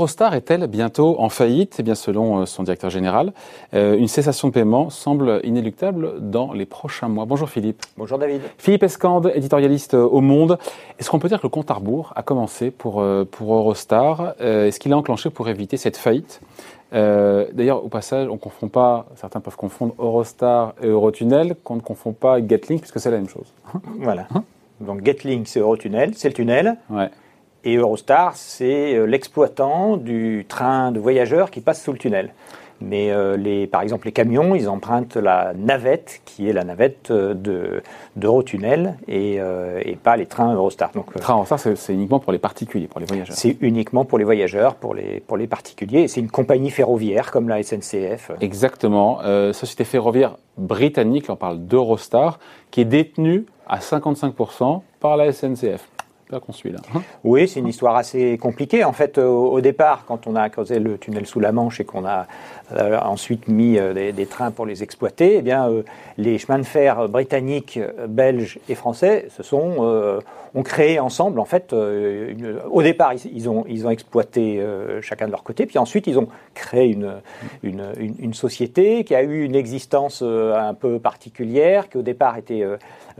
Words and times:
Eurostar 0.00 0.34
est-elle 0.34 0.66
bientôt 0.66 1.16
en 1.18 1.28
faillite? 1.28 1.76
Eh 1.78 1.82
bien, 1.82 1.94
selon 1.94 2.46
son 2.46 2.62
directeur 2.62 2.88
général, 2.88 3.34
une 3.74 4.08
cessation 4.08 4.48
de 4.48 4.54
paiement 4.54 4.88
semble 4.88 5.42
inéluctable 5.44 6.30
dans 6.30 6.54
les 6.54 6.64
prochains 6.64 7.08
mois. 7.08 7.26
Bonjour 7.26 7.50
Philippe. 7.50 7.82
Bonjour 7.98 8.16
David. 8.16 8.40
Philippe 8.56 8.82
Escande, 8.82 9.30
éditorialiste 9.34 9.92
au 9.92 10.22
Monde. 10.22 10.56
Est-ce 10.98 11.10
qu'on 11.10 11.18
peut 11.18 11.28
dire 11.28 11.36
que 11.36 11.46
le 11.46 11.50
compte 11.50 11.70
à 11.70 11.74
rebours 11.74 12.14
a 12.16 12.22
commencé 12.22 12.70
pour, 12.70 13.04
pour 13.30 13.54
Eurostar? 13.54 14.36
Est-ce 14.40 14.80
qu'il 14.80 14.90
a 14.94 14.96
enclenché 14.96 15.28
pour 15.28 15.50
éviter 15.50 15.76
cette 15.76 15.98
faillite? 15.98 16.40
D'ailleurs, 16.92 17.84
au 17.84 17.88
passage, 17.88 18.26
on 18.28 18.34
ne 18.34 18.38
confond 18.38 18.68
pas, 18.68 19.04
certains 19.16 19.40
peuvent 19.40 19.56
confondre 19.56 19.92
Eurostar 19.98 20.72
et 20.82 20.86
Eurotunnel, 20.86 21.56
qu'on 21.62 21.76
ne 21.76 21.82
confond 21.82 22.14
pas 22.14 22.38
Getlink, 22.38 22.80
puisque 22.80 23.00
c'est 23.00 23.10
la 23.10 23.18
même 23.18 23.28
chose. 23.28 23.52
Voilà. 23.98 24.28
Donc 24.80 25.04
Getlink, 25.04 25.46
c'est 25.46 25.60
Eurotunnel, 25.60 26.12
c'est 26.14 26.28
le 26.28 26.34
tunnel. 26.34 26.78
Ouais. 26.88 27.10
Et 27.64 27.76
Eurostar, 27.76 28.36
c'est 28.36 28.94
euh, 28.94 29.04
l'exploitant 29.04 29.96
du 29.96 30.46
train 30.48 30.92
de 30.92 30.98
voyageurs 30.98 31.50
qui 31.50 31.60
passe 31.60 31.82
sous 31.82 31.92
le 31.92 31.98
tunnel. 31.98 32.32
Mais 32.82 33.10
euh, 33.10 33.36
les, 33.36 33.66
par 33.66 33.82
exemple, 33.82 34.06
les 34.06 34.12
camions, 34.12 34.54
ils 34.54 34.66
empruntent 34.66 35.16
la 35.16 35.52
navette, 35.54 36.22
qui 36.24 36.48
est 36.48 36.54
la 36.54 36.64
navette 36.64 37.10
euh, 37.10 37.34
de, 37.34 37.82
d'Eurotunnel, 38.16 38.96
et, 39.06 39.34
et, 39.34 39.96
pas 40.02 40.16
les 40.16 40.24
trains 40.24 40.54
Eurostar. 40.54 40.90
Donc, 40.94 41.14
le 41.14 41.20
train 41.20 41.34
Eurostar, 41.34 41.58
c'est, 41.58 41.92
uniquement 41.92 42.18
pour 42.18 42.32
les 42.32 42.38
particuliers, 42.38 42.86
pour 42.86 43.00
les 43.00 43.06
voyageurs 43.06 43.36
C'est 43.36 43.58
uniquement 43.60 44.06
pour 44.06 44.16
les 44.16 44.24
voyageurs, 44.24 44.76
pour 44.76 44.94
les, 44.94 45.20
pour 45.20 45.36
les 45.36 45.46
particuliers. 45.46 46.04
Et 46.04 46.08
c'est 46.08 46.20
une 46.20 46.30
compagnie 46.30 46.70
ferroviaire, 46.70 47.30
comme 47.30 47.50
la 47.50 47.62
SNCF. 47.62 48.30
Exactement. 48.40 49.20
société 49.52 49.84
ferroviaire 49.84 50.38
britannique, 50.56 51.26
on 51.28 51.36
parle 51.36 51.66
d'Eurostar, 51.66 52.38
qui 52.70 52.80
est 52.80 52.86
détenue 52.86 53.44
à 53.68 53.80
55% 53.80 54.80
par 55.00 55.18
la 55.18 55.32
SNCF 55.32 55.86
qu'on 56.38 56.52
suit 56.52 56.70
là. 56.70 56.78
Oui, 57.24 57.48
c'est 57.48 57.60
une 57.60 57.68
histoire 57.68 57.96
assez 57.96 58.38
compliquée. 58.38 58.84
En 58.84 58.92
fait, 58.92 59.18
au, 59.18 59.60
départ, 59.60 60.04
quand 60.06 60.26
on 60.26 60.36
a 60.36 60.48
creusé 60.48 60.78
le 60.78 60.98
tunnel 60.98 61.26
sous 61.26 61.40
la 61.40 61.52
Manche 61.52 61.80
et 61.80 61.84
qu'on 61.84 62.04
a 62.04 62.26
euh, 62.76 62.98
ensuite 63.00 63.48
mis 63.48 63.78
euh, 63.78 64.12
des, 64.12 64.26
trains 64.26 64.52
pour 64.52 64.64
les 64.64 64.84
exploiter, 64.84 65.36
eh 65.38 65.42
bien, 65.42 65.68
euh, 65.68 65.82
les 66.18 66.38
chemins 66.38 66.58
de 66.58 66.64
fer 66.64 67.08
britanniques, 67.08 67.80
belges 68.08 68.60
et 68.68 68.74
français 68.74 69.26
se 69.30 69.42
sont 69.42 70.20
ont 70.52 70.64
créé 70.64 70.98
ensemble, 70.98 71.38
en 71.38 71.44
fait, 71.44 71.72
au 71.72 72.82
départ, 72.82 73.12
ils, 73.14 73.48
ont, 73.48 73.64
ils 73.68 73.86
ont 73.86 73.90
exploité 73.90 74.60
chacun 75.00 75.26
de 75.26 75.30
leur 75.30 75.44
côté, 75.44 75.64
puis 75.64 75.78
ensuite, 75.78 76.08
ils 76.08 76.18
ont 76.18 76.26
créé 76.54 76.88
une, 76.88 77.12
une, 77.62 78.34
société 78.34 79.04
qui 79.04 79.14
a 79.14 79.22
eu 79.22 79.44
une 79.44 79.54
existence 79.54 80.22
un 80.22 80.74
peu 80.74 80.98
particulière, 80.98 81.88
qui 81.88 81.98
au 81.98 82.02
départ 82.02 82.36
était 82.36 82.64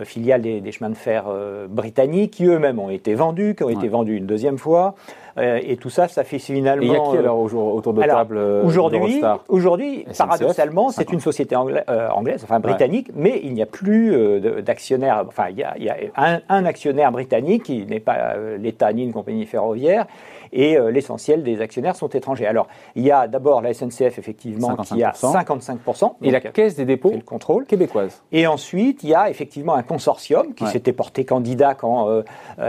filiale 0.03 0.43
des, 0.43 0.73
chemins 0.73 0.91
de 0.91 0.97
fer 0.97 1.27
britanniques, 1.69 2.33
qui 2.33 2.47
eux-mêmes 2.47 2.81
ont 2.81 2.91
été 2.91 3.00
vendus, 3.15 3.55
qui 3.57 3.65
ont 3.65 3.71
été 3.71 3.89
vendus 3.89 4.17
une 4.17 4.27
deuxième 4.27 4.59
fois. 4.59 4.95
Euh, 5.41 5.61
et 5.63 5.77
tout 5.77 5.91
ça, 5.91 6.09
ça 6.09 6.25
fait 6.25 6.39
finalement. 6.39 6.83
il 6.83 6.93
y 6.93 6.97
a 6.97 7.01
qui 7.01 7.17
alors 7.17 7.41
autour 7.41 7.95
de 7.95 8.03
table 8.03 8.37
euh, 8.37 8.63
Aujourd'hui, 8.65 9.23
aujourd'hui 9.49 10.07
paradoxalement, 10.17 10.91
c'est 10.91 11.11
une 11.13 11.21
société 11.21 11.57
euh, 11.57 12.09
anglaise, 12.11 12.43
enfin 12.45 12.61
britannique, 12.61 13.11
mais 13.15 13.41
il 13.43 13.55
n'y 13.55 13.63
a 13.63 13.67
plus 13.67 14.41
d'actionnaire. 14.63 15.25
Enfin, 15.27 15.47
il 15.51 15.59
y 15.59 15.89
a, 15.89 16.41
un, 16.49 16.65
actionnaire 16.65 17.11
britannique 17.11 17.65
qui 17.65 17.87
n'est 17.87 18.01
pas 18.01 18.37
l'État 18.59 18.93
ni 18.93 19.05
une 19.05 19.13
compagnie 19.13 19.47
ferroviaire 19.47 20.07
et 20.53 20.77
l'essentiel 20.91 21.43
des 21.43 21.61
actionnaires 21.61 21.97
sont 21.97 22.09
étrangers. 22.09 22.47
Alors, 22.47 22.67
il 22.97 23.05
y 23.05 23.13
a 23.13 23.29
d'abord 23.29 23.63
la 23.63 23.73
SNCF, 23.73 24.19
effectivement, 24.19 24.77
qui 24.77 25.03
a 25.03 25.13
55%. 25.13 26.15
Et 26.23 26.31
la 26.31 26.41
Caisse 26.41 26.75
des 26.75 26.85
dépôts 26.85 27.13
le 27.13 27.21
contrôle. 27.21 27.67
québécoise. 27.67 28.23
Et 28.33 28.47
ensuite, 28.47 29.03
il 29.05 29.11
y 29.11 29.15
a 29.15 29.31
effectivement 29.31 29.75
un 29.75 29.83
consortium 29.83 30.55
qui 30.55 30.67
s'était 30.67 30.93
porté 30.93 31.25
candidat 31.25 31.75
quand 31.75 32.23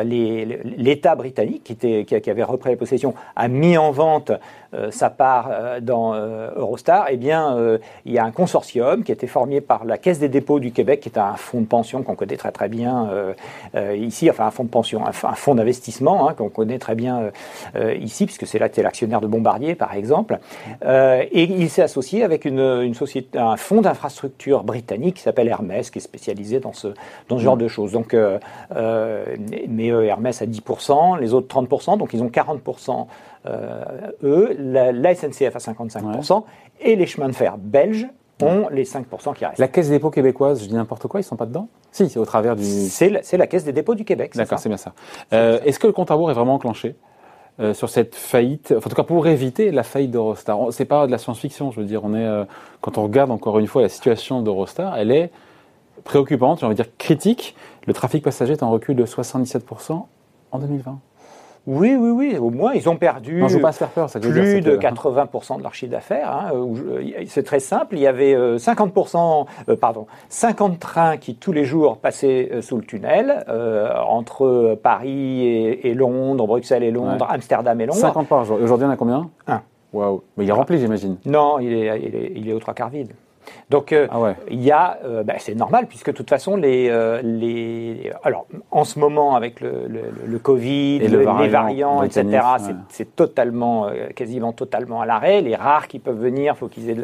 l'État 0.03 1.15
britannique, 1.15 1.63
qui, 1.63 1.73
était, 1.73 2.05
qui 2.05 2.29
avait 2.29 2.43
repris 2.43 2.60
la 2.69 2.75
possession, 2.75 3.13
a 3.35 3.47
mis 3.47 3.77
en 3.77 3.91
vente 3.91 4.31
euh, 4.73 4.89
sa 4.89 5.09
part 5.09 5.49
euh, 5.51 5.81
dans 5.81 6.13
euh, 6.13 6.49
Eurostar, 6.55 7.07
eh 7.09 7.17
bien, 7.17 7.57
il 8.05 8.13
y 8.13 8.17
a 8.17 8.23
un 8.23 8.31
consortium 8.31 9.03
qui 9.03 9.11
a 9.11 9.15
été 9.15 9.27
formé 9.27 9.59
par 9.59 9.83
la 9.83 9.97
Caisse 9.97 10.19
des 10.19 10.29
dépôts 10.29 10.59
du 10.59 10.71
Québec, 10.71 11.01
qui 11.01 11.09
est 11.09 11.17
un 11.17 11.35
fonds 11.35 11.59
de 11.59 11.65
pension 11.65 12.03
qu'on 12.03 12.15
connaît 12.15 12.37
très 12.37 12.51
très 12.51 12.69
bien 12.69 13.09
ici, 13.95 14.29
enfin 14.29 14.45
un 14.45 14.51
fonds 14.51 14.63
de 14.63 14.69
pension, 14.69 15.05
un, 15.05 15.11
fonds 15.11 15.55
d'investissement 15.55 16.29
hein, 16.29 16.33
qu'on 16.33 16.49
connaît 16.49 16.79
très 16.79 16.95
bien 16.95 17.31
ici, 17.99 18.25
puisque 18.25 18.47
c'est 18.47 18.59
là 18.59 18.69
que 18.69 18.81
l'actionnaire 18.81 19.21
de 19.21 19.27
Bombardier, 19.27 19.75
par 19.75 19.93
exemple. 19.93 20.39
et 20.83 21.43
il 21.43 21.69
s'est 21.69 21.81
associé 21.81 22.23
avec 22.23 22.45
une, 22.45 22.93
société, 22.93 23.37
un 23.37 23.57
fonds 23.57 23.81
d'infrastructure 23.81 24.63
britannique 24.63 25.15
qui 25.15 25.21
s'appelle 25.21 25.47
Hermès, 25.47 25.89
qui 25.89 25.99
est 25.99 26.01
spécialisé 26.01 26.59
dans 26.59 26.73
ce, 26.73 26.87
dans 27.29 27.37
ce 27.37 27.43
genre 27.43 27.57
de 27.57 27.67
choses. 27.67 27.91
Donc, 27.91 28.15
mais 28.75 29.87
Hermès 29.87 30.41
à 30.41 30.45
10%, 30.45 31.19
les 31.19 31.33
autres 31.33 31.47
30%, 31.47 31.97
donc 31.97 32.13
ils 32.13 32.23
ont 32.23 32.29
40% 32.29 32.40
euh, 33.45 33.83
eux, 34.23 34.55
la, 34.59 35.15
SNCF 35.15 35.55
à 35.55 35.59
55%, 35.59 36.43
et 36.81 36.95
les 36.95 37.05
chemins 37.05 37.27
de 37.27 37.33
fer 37.33 37.57
belges 37.57 38.07
ont 38.41 38.69
les 38.71 38.85
5% 38.85 39.35
qui 39.35 39.45
restent. 39.45 39.59
La 39.59 39.67
Caisse 39.67 39.87
des 39.87 39.95
dépôts 39.95 40.09
québécoise, 40.09 40.63
je 40.63 40.67
dis 40.67 40.73
n'importe 40.73 41.07
quoi, 41.07 41.19
ils 41.19 41.23
ne 41.23 41.27
sont 41.27 41.35
pas 41.35 41.45
dedans? 41.45 41.67
Si, 41.91 42.09
c'est 42.09 42.19
au 42.19 42.25
travers 42.25 42.55
du... 42.55 42.63
C'est 42.63 43.09
la, 43.09 43.47
Caisse 43.47 43.63
des 43.63 43.73
dépôts 43.73 43.93
du 43.93 44.03
Québec. 44.03 44.31
D'accord, 44.35 44.57
c'est 44.57 44.69
bien 44.69 44.77
ça. 44.77 44.93
Euh, 45.33 45.59
est-ce 45.63 45.79
que 45.79 45.87
le 45.87 45.93
compte 45.93 46.09
à 46.09 46.15
rebours 46.15 46.31
est 46.31 46.35
vraiment 46.35 46.55
enclenché 46.55 46.95
euh, 47.59 47.73
sur 47.73 47.89
cette 47.89 48.15
faillite, 48.15 48.73
en 48.75 48.79
tout 48.79 48.95
cas 48.95 49.03
pour 49.03 49.27
éviter 49.27 49.71
la 49.71 49.83
faillite 49.83 50.09
d'Eurostar. 50.09 50.57
C'est 50.71 50.85
pas 50.85 51.05
de 51.05 51.11
la 51.11 51.17
science-fiction, 51.17 51.69
je 51.69 51.81
veux 51.81 51.85
dire. 51.85 52.03
On 52.03 52.15
est, 52.15 52.45
quand 52.79 52.97
on 52.97 53.03
regarde 53.03 53.29
encore 53.29 53.59
une 53.59 53.67
fois 53.67 53.81
la 53.81 53.89
situation 53.89 54.41
d'Eurostar, 54.41 54.97
elle 54.97 55.11
est 55.11 55.31
préoccupante, 56.03 56.59
j'ai 56.59 56.65
envie 56.65 56.75
de 56.75 56.81
dire 56.81 56.91
critique. 56.97 57.55
Le 57.85 57.93
trafic 57.93 58.23
passager 58.23 58.53
est 58.53 58.63
en 58.63 58.71
recul 58.71 58.95
de 58.95 59.05
77% 59.05 60.05
en 60.51 60.59
2020. 60.59 60.99
Oui, 61.67 61.95
oui, 61.95 62.09
oui. 62.09 62.37
Au 62.37 62.49
moins, 62.49 62.73
ils 62.73 62.89
ont 62.89 62.95
perdu 62.95 63.43
pas 63.61 63.71
faire 63.71 63.89
peur, 63.89 64.09
plus 64.09 64.61
de 64.61 64.77
80% 64.77 65.57
de 65.57 65.63
leur 65.63 65.73
chiffre 65.75 65.91
d'affaires. 65.91 66.31
Hein, 66.31 66.51
c'est 67.27 67.43
très 67.43 67.59
simple. 67.59 67.95
Il 67.95 68.01
y 68.01 68.07
avait 68.07 68.35
50%, 68.35 69.45
euh, 69.69 69.75
pardon, 69.75 70.07
50 70.29 70.79
trains 70.79 71.17
qui 71.17 71.35
tous 71.35 71.51
les 71.51 71.65
jours 71.65 71.97
passaient 71.97 72.49
euh, 72.51 72.61
sous 72.61 72.77
le 72.77 72.83
tunnel 72.83 73.45
euh, 73.47 73.93
entre 74.07 74.77
Paris 74.81 75.45
et, 75.45 75.93
Londres, 75.93 76.47
Bruxelles 76.47 76.83
et 76.83 76.91
Londres, 76.91 77.27
Amsterdam 77.29 77.79
et 77.79 77.85
Londres. 77.85 77.99
50 77.99 78.27
par 78.27 78.43
jour. 78.45 78.59
Aujourd'hui, 78.61 78.87
on 78.87 78.91
a 78.91 78.97
combien? 78.97 79.29
Un. 79.47 79.61
Waouh. 79.93 80.23
Mais 80.37 80.45
il 80.45 80.49
est 80.49 80.53
rempli, 80.53 80.79
j'imagine. 80.79 81.17
Non, 81.25 81.59
il 81.59 81.73
est, 81.73 82.01
il 82.01 82.15
est, 82.15 82.31
il 82.35 82.49
est 82.49 82.53
aux 82.53 82.59
trois 82.59 82.73
quarts 82.73 82.89
vide. 82.89 83.11
Donc 83.69 83.93
euh, 83.93 84.07
ah 84.11 84.33
il 84.49 84.61
y 84.61 84.71
a, 84.71 84.99
euh, 85.05 85.23
ben, 85.23 85.35
c'est 85.39 85.55
normal 85.55 85.87
puisque 85.87 86.07
de 86.07 86.15
toute 86.15 86.29
façon 86.29 86.55
les, 86.55 86.89
euh, 86.89 87.21
les, 87.23 88.11
alors 88.23 88.45
en 88.69 88.83
ce 88.83 88.99
moment 88.99 89.35
avec 89.35 89.61
le, 89.61 89.87
le, 89.87 90.39
Covid, 90.39 90.99
les 90.99 91.47
variants, 91.47 92.03
etc. 92.03 92.39
C'est 92.89 93.15
totalement, 93.15 93.89
quasiment 94.15 94.53
totalement 94.53 95.01
à 95.01 95.05
l'arrêt. 95.05 95.41
Les 95.41 95.55
rares 95.55 95.87
qui 95.87 95.99
peuvent 95.99 96.19
venir, 96.19 96.57
faut 96.57 96.67
qu'ils 96.67 96.89
aient 96.89 96.97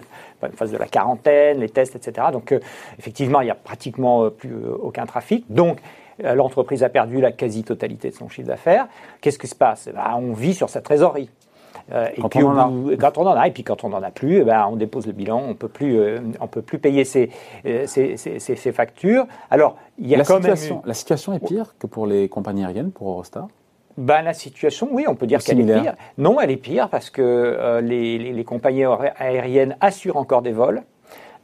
une 0.43 0.51
phase 0.53 0.71
de 0.71 0.77
la 0.77 0.87
quarantaine, 0.87 1.59
les 1.59 1.69
tests, 1.69 1.95
etc. 1.95 2.27
Donc 2.31 2.53
effectivement, 2.97 3.41
il 3.41 3.45
n'y 3.45 3.51
a 3.51 3.55
pratiquement 3.55 4.29
plus 4.29 4.55
aucun 4.81 5.05
trafic. 5.05 5.45
Donc 5.49 5.79
l'entreprise 6.23 6.83
a 6.83 6.89
perdu 6.89 7.21
la 7.21 7.31
quasi-totalité 7.31 8.09
de 8.09 8.15
son 8.15 8.27
chiffre 8.27 8.47
d'affaires. 8.47 8.87
Qu'est-ce 9.21 9.39
qui 9.39 9.47
se 9.47 9.55
passe? 9.55 9.89
Ben, 9.93 10.15
On 10.15 10.33
vit 10.33 10.53
sur 10.53 10.69
sa 10.69 10.81
trésorerie. 10.81 11.29
Euh, 11.91 12.07
et 12.15 12.21
quand, 12.21 12.29
puis, 12.29 12.43
on 12.43 12.49
en 12.49 12.89
a. 12.89 12.95
quand 12.97 13.17
on 13.17 13.25
en 13.25 13.35
a, 13.35 13.47
et 13.47 13.51
puis 13.51 13.63
quand 13.63 13.83
on 13.83 13.89
n'en 13.89 14.03
a 14.03 14.11
plus, 14.11 14.37
eh 14.37 14.43
ben, 14.43 14.67
on 14.69 14.75
dépose 14.75 15.05
le 15.07 15.13
bilan, 15.13 15.41
on 15.47 15.53
peut 15.53 15.69
plus, 15.69 15.99
euh, 15.99 16.19
on 16.41 16.47
peut 16.47 16.61
plus 16.61 16.79
payer 16.79 17.05
ses, 17.05 17.29
euh, 17.65 17.85
ses, 17.87 18.71
factures. 18.71 19.25
Alors, 19.49 19.77
il 19.97 20.07
y 20.07 20.15
a 20.15 20.17
la 20.17 20.25
quand 20.25 20.35
situation, 20.35 20.75
même 20.75 20.83
la 20.85 20.93
situation 20.93 21.33
est 21.33 21.39
pire 21.39 21.75
que 21.79 21.87
pour 21.87 22.05
les 22.05 22.27
compagnies 22.27 22.65
aériennes, 22.65 22.91
pour 22.91 23.09
Eurostar? 23.09 23.47
Ben, 23.97 24.21
la 24.21 24.33
situation, 24.33 24.89
oui, 24.91 25.05
on 25.07 25.15
peut 25.15 25.25
dire 25.25 25.41
qu'elle 25.41 25.59
est 25.59 25.81
pire. 25.81 25.95
Non, 26.17 26.39
elle 26.39 26.51
est 26.51 26.57
pire 26.57 26.89
parce 26.89 27.09
que 27.09 27.79
les, 27.81 28.19
les 28.31 28.43
compagnies 28.43 28.83
aériennes 29.17 29.75
assurent 29.81 30.17
encore 30.17 30.43
des 30.43 30.51
vols. 30.51 30.83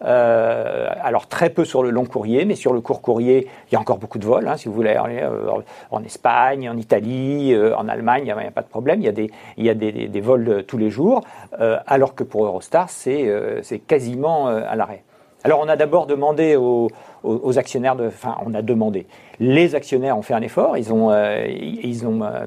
Euh, 0.04 0.90
alors 1.02 1.28
très 1.28 1.50
peu 1.50 1.66
sur 1.66 1.84
le 1.84 1.90
long 1.90 2.06
courrier, 2.06 2.46
mais 2.46 2.56
sur 2.56 2.74
le 2.74 2.82
court 2.82 3.02
courrier, 3.02 3.48
il 3.70 3.74
y 3.74 3.78
a 3.78 3.80
encore 3.80 3.98
beaucoup 3.98 4.20
de 4.20 4.26
vols. 4.26 4.48
Hein, 4.48 4.58
si 4.58 4.68
vous 4.68 4.74
voulez 4.74 4.92
aller 4.92 5.22
euh, 5.22 5.50
en 5.92 6.04
Espagne, 6.04 6.70
en 6.70 6.78
Italie, 6.78 7.54
euh, 7.54 7.76
en 7.76 7.88
Allemagne, 7.88 8.24
il 8.26 8.34
n'y 8.36 8.48
a, 8.48 8.52
pas 8.52 8.62
de 8.62 8.68
problème. 8.68 9.00
Il 9.00 9.06
y 9.06 9.10
a 9.10 9.14
des, 9.14 9.32
il 9.58 9.66
y 9.66 9.70
a 9.70 9.74
des, 9.74 9.92
des, 9.92 10.22
vols 10.22 10.64
tous 10.68 10.78
les 10.78 10.90
jours, 10.90 11.22
alors 11.60 12.16
que 12.16 12.24
pour 12.24 12.46
Eurostar, 12.46 12.90
c'est 12.90 13.80
quasiment 13.88 14.48
à 14.48 14.76
l'arrêt. 14.76 15.04
Alors 15.44 15.60
on 15.62 15.68
a 15.68 15.76
d'abord 15.76 16.08
demandé 16.08 16.56
aux, 16.56 16.90
aux, 17.24 17.60
actionnaires 17.60 17.96
de, 17.96 18.08
enfin 18.08 18.38
on 18.46 18.54
a 18.54 18.62
demandé. 18.62 19.06
Les 19.40 19.76
actionnaires 19.76 20.18
ont 20.18 20.22
fait 20.22 20.34
un 20.34 20.42
effort, 20.42 20.78
ils 20.78 20.94
ont, 20.94 21.12
euh, 21.12 21.46
ils 21.48 22.08
ont 22.08 22.24
euh, 22.24 22.46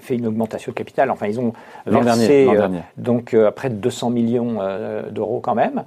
fait 0.00 0.16
une 0.16 0.26
augmentation 0.26 0.72
de 0.72 0.76
capital. 0.76 1.10
Enfin 1.10 1.26
ils 1.26 1.38
ont 1.38 1.52
versé 1.86 2.46
euh, 2.48 2.68
donc 2.96 3.36
près 3.54 3.68
de 3.68 3.74
200 3.74 4.10
millions 4.10 4.58
d'euros 5.10 5.40
quand 5.40 5.54
même. 5.54 5.84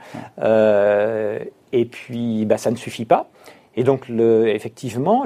et 1.74 1.86
puis 1.86 2.45
bah, 2.45 2.57
ça 2.57 2.72
ne 2.72 2.75
suffit 2.75 3.06
pas. 3.06 3.28
Et 3.80 3.83
donc, 3.83 4.10
le, 4.10 4.48
effectivement, 4.48 5.24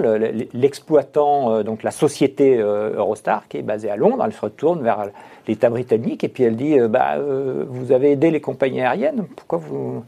l'exploitant, 0.53 1.63
donc 1.63 1.83
la 1.83 1.91
société 1.91 2.57
Eurostar, 2.57 3.47
qui 3.47 3.55
est 3.55 3.61
basée 3.61 3.89
à 3.89 3.95
Londres, 3.95 4.23
elle 4.25 4.33
se 4.33 4.41
retourne 4.41 4.83
vers 4.83 5.05
l'État 5.47 5.69
britannique 5.69 6.25
et 6.25 6.27
puis 6.27 6.43
elle 6.43 6.57
dit 6.57 6.77
bah, 6.89 7.15
Vous 7.69 7.93
avez 7.93 8.11
aidé 8.11 8.29
les 8.29 8.41
compagnies 8.41 8.81
aériennes, 8.81 9.25
pourquoi 9.37 9.59
vous 9.59 10.03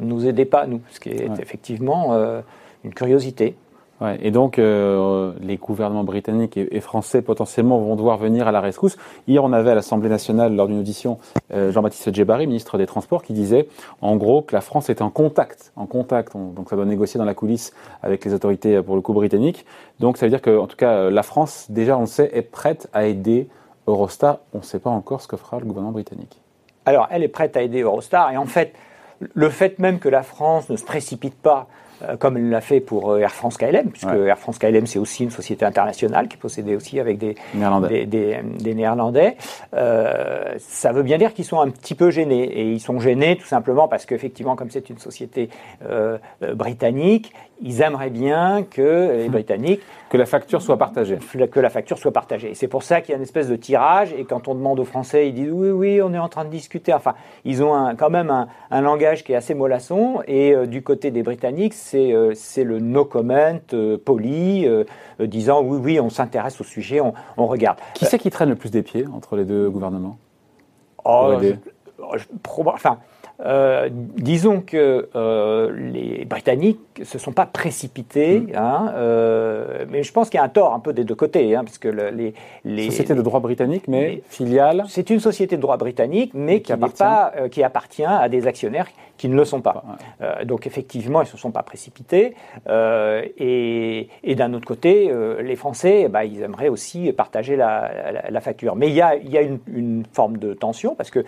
nous 0.00 0.26
aidez 0.26 0.44
pas, 0.44 0.66
nous, 0.66 0.80
ce 0.90 1.00
qui 1.00 1.10
est 1.10 1.28
effectivement 1.40 2.14
euh, 2.14 2.40
une 2.84 2.94
curiosité. 2.94 3.56
Ouais, 4.00 4.16
et 4.22 4.30
donc, 4.30 4.60
euh, 4.60 5.32
les 5.40 5.56
gouvernements 5.56 6.04
britanniques 6.04 6.56
et, 6.56 6.80
français 6.80 7.20
potentiellement 7.20 7.78
vont 7.78 7.96
devoir 7.96 8.16
venir 8.16 8.46
à 8.46 8.52
la 8.52 8.60
rescousse. 8.60 8.96
Hier, 9.26 9.42
on 9.42 9.52
avait 9.52 9.72
à 9.72 9.74
l'Assemblée 9.74 10.08
nationale, 10.08 10.54
lors 10.54 10.68
d'une 10.68 10.78
audition, 10.78 11.18
euh, 11.52 11.72
Jean-Baptiste 11.72 12.14
Djebari, 12.14 12.46
ministre 12.46 12.78
des 12.78 12.86
Transports, 12.86 13.24
qui 13.24 13.32
disait, 13.32 13.66
en 14.00 14.14
gros, 14.14 14.42
que 14.42 14.54
la 14.54 14.60
France 14.60 14.88
est 14.88 15.02
en 15.02 15.10
contact, 15.10 15.72
en 15.74 15.86
contact, 15.86 16.34
donc 16.34 16.70
ça 16.70 16.76
doit 16.76 16.84
négocier 16.84 17.18
dans 17.18 17.24
la 17.24 17.34
coulisse 17.34 17.72
avec 18.02 18.24
les 18.24 18.34
autorités, 18.34 18.80
pour 18.82 18.94
le 18.94 19.02
coup, 19.02 19.14
britanniques. 19.14 19.66
Donc, 19.98 20.16
ça 20.16 20.26
veut 20.26 20.30
dire 20.30 20.42
que, 20.42 20.56
en 20.56 20.68
tout 20.68 20.76
cas, 20.76 21.10
la 21.10 21.22
France, 21.24 21.66
déjà, 21.68 21.96
on 21.96 22.02
le 22.02 22.06
sait, 22.06 22.30
est 22.32 22.42
prête 22.42 22.88
à 22.92 23.06
aider 23.06 23.48
Eurostar. 23.88 24.38
On 24.54 24.58
ne 24.58 24.62
sait 24.62 24.78
pas 24.78 24.90
encore 24.90 25.22
ce 25.22 25.26
que 25.26 25.36
fera 25.36 25.58
le 25.58 25.66
gouvernement 25.66 25.92
britannique. 25.92 26.40
Alors, 26.86 27.08
elle 27.10 27.24
est 27.24 27.28
prête 27.28 27.56
à 27.56 27.62
aider 27.62 27.80
Eurostar, 27.80 28.30
et 28.30 28.36
en 28.36 28.46
fait, 28.46 28.74
le 29.20 29.50
fait 29.50 29.78
même 29.78 29.98
que 29.98 30.08
la 30.08 30.22
France 30.22 30.68
ne 30.68 30.76
se 30.76 30.84
précipite 30.84 31.34
pas 31.34 31.68
comme 32.18 32.36
elle 32.36 32.50
l'a 32.50 32.60
fait 32.60 32.80
pour 32.80 33.10
euh, 33.10 33.18
Air 33.18 33.32
France 33.32 33.56
KLM, 33.56 33.90
puisque 33.90 34.08
Air 34.08 34.38
France 34.38 34.58
KLM, 34.58 34.86
c'est 34.86 34.98
aussi 34.98 35.24
une 35.24 35.30
société 35.30 35.64
internationale 35.64 36.28
qui 36.28 36.36
est 36.36 36.40
possédée 36.40 36.76
aussi 36.76 37.00
avec 37.00 37.18
des 37.18 37.34
Néerlandais. 37.54 38.06
Des, 38.06 38.74
Néerlandais. 38.74 39.36
Euh, 39.74 40.54
ça 40.58 40.92
veut 40.92 41.02
bien 41.02 41.18
dire 41.18 41.34
qu'ils 41.34 41.44
sont 41.44 41.60
un 41.60 41.70
petit 41.70 41.94
peu 41.94 42.10
gênés. 42.10 42.44
Et 42.44 42.72
ils 42.72 42.80
sont 42.80 43.00
gênés 43.00 43.36
tout 43.36 43.46
simplement 43.46 43.88
parce 43.88 44.06
qu'effectivement, 44.06 44.56
comme 44.56 44.70
c'est 44.70 44.90
une 44.90 44.98
société 44.98 45.50
britannique, 46.54 47.32
ils 47.60 47.82
aimeraient 47.82 48.10
bien 48.10 48.62
que 48.62 49.16
les 49.16 49.28
Britanniques 49.28 49.82
que 50.08 50.16
la 50.16 50.26
facture 50.26 50.62
soit 50.62 50.78
partagée. 50.78 51.18
Que 51.50 51.60
la 51.60 51.70
facture 51.70 51.98
soit 51.98 52.12
partagée. 52.12 52.54
C'est 52.54 52.68
pour 52.68 52.82
ça 52.82 53.00
qu'il 53.00 53.10
y 53.10 53.12
a 53.12 53.16
une 53.16 53.22
espèce 53.22 53.48
de 53.48 53.56
tirage. 53.56 54.12
Et 54.16 54.24
quand 54.24 54.48
on 54.48 54.54
demande 54.54 54.80
aux 54.80 54.84
Français, 54.84 55.28
ils 55.28 55.34
disent 55.34 55.50
oui, 55.52 55.70
oui, 55.70 56.02
on 56.02 56.14
est 56.14 56.18
en 56.18 56.28
train 56.28 56.44
de 56.44 56.50
discuter. 56.50 56.92
Enfin, 56.94 57.14
ils 57.44 57.62
ont 57.62 57.74
un, 57.74 57.94
quand 57.94 58.10
même 58.10 58.30
un, 58.70 58.80
langage 58.80 59.24
qui 59.24 59.32
est 59.32 59.36
assez 59.36 59.54
mollasson. 59.54 60.22
Et 60.26 60.54
euh, 60.54 60.66
du 60.66 60.82
côté 60.82 61.10
des 61.10 61.22
Britanniques, 61.22 61.74
c'est 61.88 62.12
euh, 62.12 62.34
le 62.64 62.80
no 62.80 63.04
comment 63.04 63.60
euh, 63.72 63.96
poli, 63.98 64.66
disant 65.20 65.62
oui, 65.62 65.78
oui, 65.82 66.00
on 66.00 66.10
s'intéresse 66.10 66.60
au 66.60 66.64
sujet, 66.64 67.00
on, 67.00 67.14
on 67.36 67.46
regarde. 67.46 67.78
Qui 67.94 68.04
c'est 68.04 68.18
qui 68.18 68.30
traîne 68.30 68.50
le 68.50 68.56
plus 68.56 68.70
des 68.70 68.82
pieds 68.82 69.06
entre 69.12 69.36
les 69.36 69.44
deux 69.44 69.70
gouvernements? 69.70 70.18
Oh, 71.04 71.34
enfin, 72.66 72.98
euh, 73.44 73.88
disons 73.92 74.60
que 74.60 75.08
euh, 75.14 75.70
les 75.72 76.24
Britanniques 76.24 76.80
ne 76.98 77.04
se 77.04 77.18
sont 77.18 77.30
pas 77.30 77.46
précipités, 77.46 78.40
mm. 78.40 78.56
hein, 78.56 78.92
euh, 78.96 79.84
mais 79.88 80.02
je 80.02 80.12
pense 80.12 80.28
qu'il 80.28 80.38
y 80.38 80.40
a 80.40 80.44
un 80.44 80.48
tort 80.48 80.74
un 80.74 80.80
peu 80.80 80.92
des 80.92 81.04
deux 81.04 81.14
côtés, 81.14 81.54
hein, 81.54 81.62
parce 81.64 81.78
que 81.78 81.88
les, 81.88 82.34
les 82.64 82.86
société 82.86 83.14
de 83.14 83.22
droit 83.22 83.38
britannique, 83.38 83.86
mais 83.86 84.22
filiale. 84.28 84.84
C'est 84.88 85.10
une 85.10 85.20
société 85.20 85.56
de 85.56 85.62
droit 85.62 85.76
britannique, 85.76 86.32
mais 86.34 86.62
qui, 86.62 86.72
appartient. 86.72 86.98
Pas, 86.98 87.32
qui 87.50 87.62
appartient 87.62 88.04
à 88.04 88.28
des 88.28 88.46
actionnaires 88.46 88.88
qui 89.16 89.28
ne 89.28 89.34
le 89.34 89.44
sont 89.44 89.60
pas. 89.60 89.82
donc 90.44 90.68
effectivement, 90.68 91.22
ils 91.22 91.24
ne 91.24 91.30
se 91.30 91.36
sont 91.36 91.50
pas 91.50 91.64
précipités. 91.64 92.36
et, 92.68 94.34
d'un 94.36 94.54
autre 94.54 94.66
côté, 94.66 95.12
les 95.40 95.56
Français, 95.56 96.08
bah, 96.08 96.24
ils 96.24 96.40
aimeraient 96.42 96.68
aussi 96.68 97.12
partager 97.12 97.56
la, 97.56 98.40
facture. 98.40 98.76
Mais 98.76 98.88
il 98.88 98.94
y 98.94 99.02
a, 99.02 99.16
il 99.16 99.28
y 99.28 99.36
a 99.36 99.42
une, 99.42 99.58
une, 99.66 100.04
forme 100.12 100.36
de 100.36 100.54
tension, 100.54 100.94
parce 100.94 101.10
que 101.10 101.24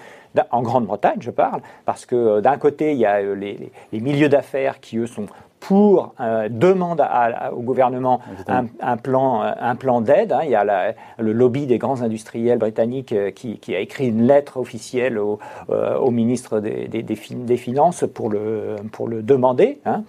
en 0.50 0.62
Grande-Bretagne, 0.62 1.18
je 1.20 1.30
parle, 1.30 1.62
parce 1.84 1.99
que 2.06 2.16
euh, 2.16 2.40
d'un 2.40 2.56
côté, 2.58 2.92
il 2.92 2.98
y 2.98 3.06
a 3.06 3.20
euh, 3.20 3.34
les 3.34 4.00
milieux 4.00 4.28
d'affaires 4.28 4.80
qui, 4.80 4.98
eux, 4.98 5.06
sont 5.06 5.26
pour 5.60 6.14
euh, 6.20 6.48
demande 6.50 7.04
au 7.52 7.60
gouvernement 7.60 8.20
un, 8.48 8.96
plan, 8.96 9.42
euh, 9.42 9.52
un 9.60 9.76
plan 9.76 10.00
d'aide. 10.00 10.32
Hein. 10.32 10.40
Il 10.44 10.50
y 10.50 10.54
a 10.54 10.94
le 11.18 11.32
lobby 11.32 11.66
des 11.66 11.78
grands 11.78 12.02
industriels 12.02 12.58
britanniques 12.58 13.12
euh, 13.12 13.30
qui, 13.30 13.74
a 13.74 13.78
écrit 13.78 14.08
une 14.08 14.26
lettre 14.26 14.56
officielle 14.56 15.18
au, 15.18 15.38
au 15.68 16.10
ministre 16.10 16.60
des, 16.60 16.88
des, 16.88 17.02
des, 17.02 17.56
Finances 17.60 18.04
pour 18.14 18.30
le, 18.30 18.76
pour 18.90 19.06
le 19.06 19.22
demander. 19.22 19.80
Hein. 19.84 20.02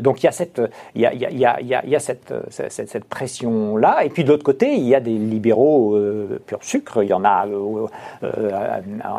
donc 0.00 0.22
il 0.22 0.26
y 0.26 0.28
a 0.28 0.32
cette, 0.32 0.62
il 0.94 1.00
y 1.00 1.06
a, 1.06 1.12
il 1.12 1.38
y 1.38 1.44
a, 1.44 1.60
il 1.60 1.90
y 1.90 1.96
a, 1.96 1.98
cette, 1.98 2.32
cette, 2.48 2.88
cette 2.88 3.04
pression-là. 3.04 4.04
Et 4.04 4.08
puis 4.08 4.22
de 4.22 4.28
l'autre 4.28 4.44
côté, 4.44 4.74
il 4.74 4.84
y 4.84 4.94
a 4.94 5.00
des 5.00 5.18
libéraux 5.18 5.98
pur 6.46 6.58
sucre. 6.62 7.02
Il 7.02 7.08
y 7.08 7.12
en 7.12 7.24
a 7.24 7.44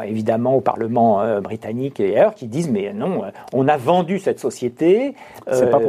évidemment 0.05 0.55
au 0.55 0.61
Parlement 0.61 1.41
britannique 1.41 1.99
et 1.99 2.17
ailleurs 2.17 2.35
qui 2.35 2.47
disent 2.47 2.71
mais 2.71 2.93
non, 2.93 3.23
on 3.53 3.67
a 3.67 3.75
vendu 3.75 4.19
cette 4.19 4.39
société. 4.39 5.13
C'est 5.59 5.69
pas 5.69 5.79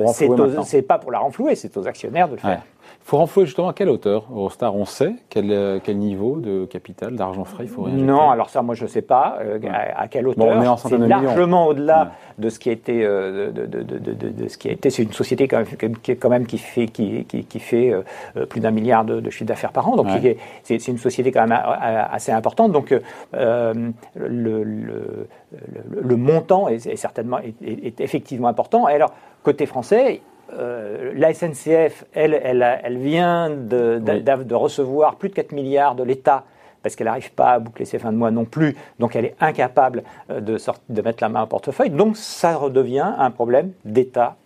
C'est 0.64 0.82
pas 0.82 0.98
pour 0.98 1.10
la 1.10 1.18
renflouer, 1.18 1.54
c'est 1.54 1.76
aux 1.76 1.86
actionnaires 1.86 2.28
de 2.28 2.34
le 2.34 2.40
faire. 2.40 2.62
Il 3.00 3.10
faut 3.10 3.16
renflouer 3.18 3.46
justement 3.46 3.68
à 3.68 3.72
quelle 3.72 3.88
hauteur 3.88 4.26
Eurostar 4.30 4.74
On 4.74 4.84
sait 4.84 5.14
quel, 5.30 5.50
euh, 5.50 5.78
quel 5.82 5.96
niveau 5.96 6.36
de 6.36 6.66
capital, 6.66 7.16
d'argent 7.16 7.44
frais 7.44 7.64
il 7.64 7.70
faut 7.70 7.82
réinjecter 7.82 8.06
Non, 8.06 8.30
alors 8.30 8.50
ça, 8.50 8.60
moi, 8.60 8.74
je 8.74 8.82
ne 8.82 8.88
sais 8.88 9.02
pas 9.02 9.38
euh, 9.40 9.58
à, 9.96 10.08
quelle 10.08 10.28
hauteur. 10.28 10.78
c'est 10.78 10.98
largement 10.98 11.68
au-delà 11.68 12.12
de 12.38 12.48
ce 12.48 12.58
qui 12.58 12.68
a 12.70 12.72
été. 12.72 13.04
Euh, 13.04 13.50
de, 13.50 13.66
de, 13.66 13.82
de, 13.82 14.30
de, 14.30 14.48
ce 14.48 14.58
qui 14.58 14.68
a 14.68 14.72
été. 14.72 14.90
C'est 14.90 15.02
une 15.02 15.12
société 15.12 15.48
quand 15.48 15.58
même, 15.58 15.96
qui, 15.98 16.16
quand 16.16 16.28
même 16.28 16.46
qui 16.46 16.58
fait, 16.58 16.86
qui, 16.86 17.24
qui, 17.24 17.44
qui 17.44 17.58
fait 17.58 17.92
plus 18.48 18.60
d'un 18.60 18.70
milliard 18.70 19.04
de, 19.04 19.28
chiffre 19.30 19.46
d'affaires 19.46 19.72
par 19.72 19.88
an. 19.88 19.96
Donc, 19.96 20.08
c'est 20.62 20.88
une 20.88 20.98
société 20.98 21.32
quand 21.32 21.46
même 21.46 21.58
assez 22.10 22.32
importante. 22.32 22.72
Donc, 22.72 22.94
le, 23.32 23.92
le, 24.14 25.28
le, 26.02 26.16
montant 26.16 26.68
est, 26.68 26.96
certainement 26.96 27.38
est, 27.38 27.54
est, 27.62 28.00
effectivement 28.00 28.48
important. 28.48 28.88
Et 28.88 28.94
alors, 28.94 29.12
côté 29.42 29.66
français, 29.66 30.20
euh, 30.52 31.12
la 31.14 31.34
SNCF, 31.34 32.04
elle, 32.14 32.32
elle, 32.42 32.98
vient 32.98 33.50
de, 33.50 33.98
de, 33.98 34.54
recevoir 34.54 35.16
plus 35.16 35.28
de 35.28 35.34
4 35.34 35.52
milliards 35.52 35.94
de 35.94 36.02
l'État 36.02 36.44
parce 36.82 36.96
qu'elle 36.96 37.06
n'arrive 37.06 37.32
pas 37.32 37.52
à 37.52 37.58
boucler 37.58 37.84
ses 37.84 37.98
fins 37.98 38.12
de 38.12 38.16
mois 38.16 38.30
non 38.30 38.44
plus, 38.44 38.76
donc 38.98 39.16
elle 39.16 39.24
est 39.24 39.36
incapable 39.40 40.02
euh, 40.30 40.40
de, 40.40 40.58
de 40.88 41.02
mettre 41.02 41.22
la 41.22 41.28
main 41.28 41.42
au 41.42 41.46
portefeuille. 41.46 41.90
Donc 41.90 42.16
ça 42.16 42.56
redevient 42.56 43.12
un 43.18 43.30
problème 43.30 43.72
d'État 43.84 44.36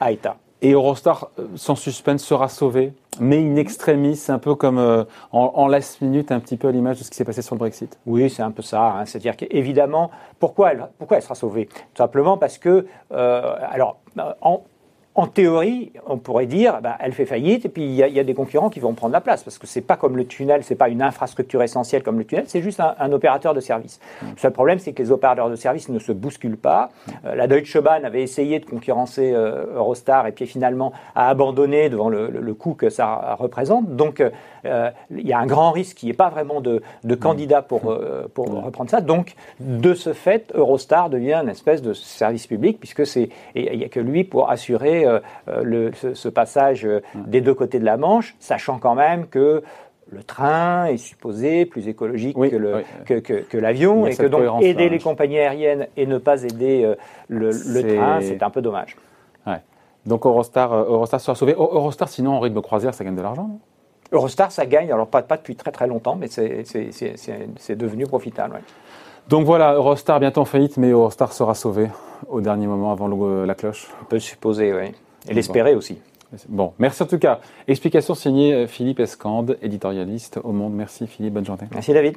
à 0.00 0.12
État. 0.12 0.36
Et 0.62 0.72
Eurostar, 0.72 1.30
euh, 1.38 1.46
sans 1.56 1.74
suspense, 1.74 2.22
sera 2.22 2.48
sauvé, 2.48 2.92
mais 3.18 3.38
in 3.38 3.56
extremis, 3.56 4.22
un 4.28 4.38
peu 4.38 4.54
comme 4.54 4.78
en, 4.78 5.06
en, 5.32 5.68
last 5.68 6.02
minute, 6.02 6.32
un 6.32 6.40
petit 6.40 6.56
peu 6.56 6.68
à 6.68 6.72
l'image 6.72 6.98
de 6.98 7.04
ce 7.04 7.10
qui 7.10 7.16
s'est 7.16 7.24
passé 7.24 7.40
sur 7.42 7.54
le 7.54 7.60
Brexit. 7.60 7.98
Oui, 8.04 8.28
c'est 8.28 8.42
un 8.42 8.50
peu 8.50 8.62
ça. 8.62 8.92
Hein. 8.92 9.06
C'est-à-dire 9.06 9.36
qu'évidemment, 9.36 10.10
pourquoi 10.38 10.72
elle, 10.72 10.88
pourquoi 10.98 11.16
elle 11.16 11.22
sera 11.22 11.34
sauvée? 11.34 11.66
Tout 11.66 11.96
simplement 11.96 12.36
parce 12.36 12.58
que, 12.58 12.86
alors, 13.10 13.98
en, 14.42 14.62
en 15.16 15.26
théorie, 15.26 15.92
on 16.06 16.18
pourrait 16.18 16.46
dire, 16.46 16.80
bah, 16.82 16.96
elle 17.00 17.12
fait 17.12 17.26
faillite 17.26 17.64
et 17.64 17.68
puis 17.68 17.82
il 17.82 17.94
y, 17.94 18.20
a 18.20 18.24
des 18.24 18.34
concurrents 18.34 18.70
qui 18.70 18.78
vont 18.78 18.94
prendre 18.94 19.12
la 19.12 19.20
place 19.20 19.42
parce 19.42 19.58
que 19.58 19.66
c'est 19.66 19.80
pas 19.80 19.96
comme 19.96 20.16
le 20.16 20.24
tunnel, 20.24 20.62
c'est 20.62 20.76
pas 20.76 20.88
une 20.88 21.02
infrastructure 21.02 21.62
essentielle 21.64 22.04
comme 22.04 22.16
le 22.16 22.24
tunnel, 22.24 22.44
c'est 22.46 22.62
juste 22.62 22.80
un, 22.80 23.12
opérateur 23.12 23.52
de 23.52 23.60
service. 23.60 23.98
Le 24.22 24.38
seul 24.38 24.52
problème, 24.52 24.78
c'est 24.78 24.92
que 24.92 25.02
les 25.02 25.10
opérateurs 25.10 25.50
de 25.50 25.56
service 25.56 25.88
ne 25.88 25.98
se 25.98 26.12
bousculent 26.12 26.56
pas. 26.56 26.90
Euh, 27.24 27.34
la 27.34 27.48
Deutsche 27.48 27.76
Bahn 27.78 28.04
avait 28.04 28.22
essayé 28.22 28.60
de 28.60 28.66
concurrencer 28.66 29.32
euh, 29.32 29.74
Eurostar 29.74 30.28
et 30.28 30.32
puis 30.32 30.46
finalement 30.46 30.92
a 31.16 31.28
abandonné 31.28 31.88
devant 31.88 32.08
le, 32.08 32.54
coût 32.54 32.74
que 32.74 32.88
ça 32.88 33.36
représente. 33.38 33.96
Donc 33.96 34.20
euh, 34.20 34.30
il 34.64 35.26
y 35.26 35.32
a 35.32 35.38
un 35.38 35.46
grand 35.46 35.70
risque 35.70 35.96
qu'il 35.96 36.08
n'y 36.08 36.12
ait 36.12 36.16
pas 36.16 36.28
vraiment 36.28 36.60
de, 36.60 36.82
de 37.04 37.14
candidat 37.14 37.62
pour, 37.62 37.96
pour 38.34 38.46
reprendre 38.62 38.90
ça. 38.90 39.00
Donc 39.00 39.34
de 39.60 39.94
ce 39.94 40.12
fait, 40.12 40.52
Eurostar 40.54 41.10
devient 41.10 41.40
une 41.42 41.48
espèce 41.48 41.82
de 41.82 41.92
service 41.92 42.46
public 42.46 42.78
puisque 42.78 43.06
c'est 43.06 43.28
il 43.54 43.78
n'y 43.78 43.84
a 43.84 43.88
que 43.88 44.00
lui 44.00 44.24
pour 44.24 44.50
assurer 44.50 45.04
euh, 45.04 45.20
euh, 45.48 45.62
le, 45.62 45.92
ce, 46.14 46.28
passage 46.28 46.86
euh, 46.86 47.02
des 47.14 47.40
deux 47.40 47.54
côtés 47.54 47.78
de 47.78 47.84
la 47.84 47.96
Manche, 47.96 48.34
sachant 48.38 48.78
quand 48.78 48.94
même 48.94 49.26
que 49.26 49.62
le 50.10 50.22
train 50.22 50.86
est 50.86 50.96
supposé 50.96 51.66
plus 51.66 51.86
écologique 51.86 52.36
que, 52.36 53.58
l'avion 53.58 54.06
et 54.06 54.16
que 54.16 54.26
donc 54.26 54.62
aider 54.62 54.88
les 54.88 54.98
compagnies 54.98 55.38
aériennes 55.38 55.86
et 55.96 56.06
ne 56.06 56.18
pas 56.18 56.42
aider 56.42 56.94
le, 57.28 57.50
train, 57.96 58.20
c'est 58.20 58.42
un 58.42 58.50
peu 58.50 58.60
dommage. 58.60 58.96
Donc 60.06 60.24
Eurostar, 60.24 60.72
Eurostar 60.72 61.20
sera 61.20 61.34
sauvé. 61.34 61.52
Eurostar, 61.52 62.08
sinon, 62.08 62.32
en 62.32 62.40
rythme 62.40 62.62
croisière, 62.62 62.94
ça 62.94 63.04
gagne 63.04 63.14
de 63.14 63.20
l'argent, 63.20 63.60
Eurostar, 64.12 64.50
ça 64.50 64.66
gagne, 64.66 64.92
alors 64.92 65.06
pas, 65.06 65.22
pas 65.22 65.36
depuis 65.36 65.56
très 65.56 65.70
très 65.70 65.86
longtemps, 65.86 66.16
mais 66.16 66.28
c'est 66.28 67.76
devenu 67.76 68.06
profitable. 68.06 68.60
Donc 69.28 69.46
voilà, 69.46 69.74
Eurostar 69.74 70.18
bientôt 70.18 70.40
en 70.40 70.44
faillite, 70.44 70.76
mais 70.76 70.90
Eurostar 70.90 71.32
sera 71.32 71.54
sauvé 71.54 71.88
au 72.28 72.40
dernier 72.40 72.66
moment 72.66 72.90
avant 72.90 73.08
la 73.08 73.54
cloche. 73.54 73.86
On 74.02 74.04
peut 74.06 74.18
supposer, 74.18 74.72
oui. 74.72 74.92
Et 75.28 75.34
l'espérer 75.34 75.74
aussi. 75.74 75.98
Bon, 76.48 76.72
merci 76.78 77.02
en 77.02 77.06
tout 77.06 77.18
cas. 77.18 77.40
Explication 77.66 78.14
signée 78.14 78.66
Philippe 78.66 79.00
Escande, 79.00 79.58
éditorialiste 79.62 80.38
au 80.42 80.52
Monde. 80.52 80.74
Merci 80.74 81.06
Philippe, 81.06 81.34
bonne 81.34 81.46
journée. 81.46 81.66
Merci 81.72 81.92
David. 81.92 82.16